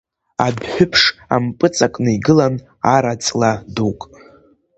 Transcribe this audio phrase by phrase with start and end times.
[0.45, 1.01] Адәҳәыԥш
[1.35, 2.55] ампыҵакны игылан
[2.95, 3.99] ара-ҵла дук.